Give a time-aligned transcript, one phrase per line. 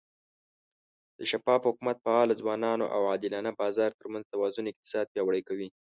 [1.17, 5.69] د شفاف حکومت، فعاله ځوانانو، او عادلانه بازار ترمنځ توازن اقتصاد پیاوړی کوي.